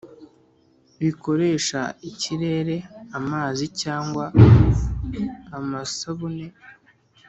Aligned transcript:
bikoresha 0.99 1.81
ikirere 2.09 2.75
amazi 3.19 3.65
cyangwa 3.81 4.25
amasabune 5.57 6.47